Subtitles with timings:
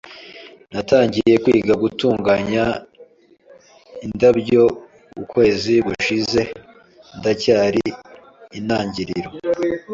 [0.73, 2.63] Natangiye kwiga gutunganya
[4.05, 4.63] indabyo
[5.21, 6.41] ukwezi gushize,
[7.17, 7.83] ndacyari
[8.57, 9.29] intangiriro.